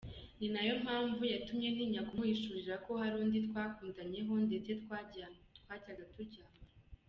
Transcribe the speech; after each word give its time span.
Ninayo 0.39 0.73
mpamvu 0.83 1.21
yatumye 1.33 1.67
ntinya 1.71 2.01
kumuhishurira 2.07 2.75
ko 2.85 2.91
hari 3.01 3.15
undi 3.23 3.39
twakundanyeho 3.47 4.33
ndetse 4.47 4.71
twajyaga 4.83 6.03
turyamana. 6.13 6.67